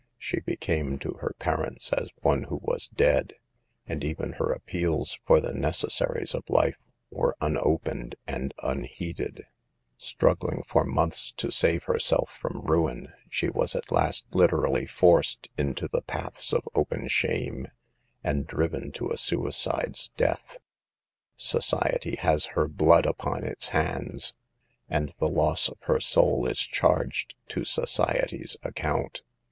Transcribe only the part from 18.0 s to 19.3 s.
and driven to a